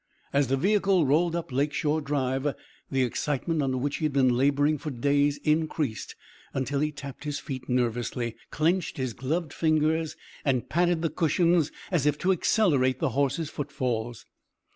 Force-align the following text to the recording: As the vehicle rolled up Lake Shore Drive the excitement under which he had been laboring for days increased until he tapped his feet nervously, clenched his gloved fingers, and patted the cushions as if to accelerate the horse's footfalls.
As 0.33 0.47
the 0.47 0.57
vehicle 0.57 1.05
rolled 1.05 1.35
up 1.35 1.51
Lake 1.51 1.73
Shore 1.73 2.01
Drive 2.01 2.55
the 2.89 3.03
excitement 3.03 3.61
under 3.61 3.77
which 3.77 3.97
he 3.97 4.05
had 4.05 4.13
been 4.13 4.35
laboring 4.35 4.79
for 4.79 4.89
days 4.89 5.37
increased 5.43 6.15
until 6.55 6.79
he 6.79 6.91
tapped 6.91 7.23
his 7.23 7.37
feet 7.37 7.69
nervously, 7.69 8.35
clenched 8.49 8.97
his 8.97 9.13
gloved 9.13 9.53
fingers, 9.53 10.15
and 10.43 10.67
patted 10.67 11.03
the 11.03 11.11
cushions 11.11 11.71
as 11.91 12.07
if 12.07 12.17
to 12.17 12.31
accelerate 12.31 12.97
the 12.97 13.09
horse's 13.09 13.51
footfalls. 13.51 14.25